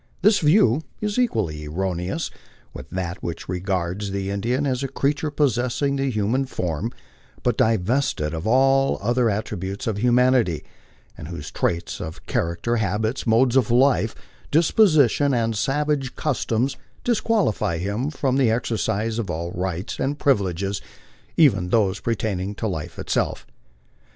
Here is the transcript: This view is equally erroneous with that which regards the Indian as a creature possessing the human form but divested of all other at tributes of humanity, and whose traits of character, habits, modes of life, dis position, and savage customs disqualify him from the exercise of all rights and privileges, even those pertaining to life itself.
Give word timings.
This 0.23 0.39
view 0.39 0.81
is 0.99 1.19
equally 1.19 1.65
erroneous 1.67 2.31
with 2.73 2.89
that 2.89 3.21
which 3.21 3.47
regards 3.47 4.09
the 4.09 4.31
Indian 4.31 4.65
as 4.65 4.81
a 4.81 4.87
creature 4.87 5.29
possessing 5.29 5.95
the 5.95 6.09
human 6.09 6.45
form 6.47 6.91
but 7.43 7.55
divested 7.55 8.33
of 8.33 8.47
all 8.47 8.97
other 8.99 9.29
at 9.29 9.45
tributes 9.45 9.85
of 9.85 9.97
humanity, 9.99 10.63
and 11.15 11.27
whose 11.27 11.51
traits 11.51 11.99
of 12.01 12.25
character, 12.25 12.77
habits, 12.77 13.27
modes 13.27 13.55
of 13.55 13.69
life, 13.69 14.15
dis 14.49 14.71
position, 14.71 15.35
and 15.35 15.55
savage 15.55 16.15
customs 16.15 16.77
disqualify 17.03 17.77
him 17.77 18.09
from 18.09 18.37
the 18.37 18.49
exercise 18.49 19.19
of 19.19 19.29
all 19.29 19.51
rights 19.51 19.99
and 19.99 20.17
privileges, 20.17 20.81
even 21.37 21.69
those 21.69 21.99
pertaining 21.99 22.55
to 22.55 22.65
life 22.67 22.97
itself. 22.97 23.45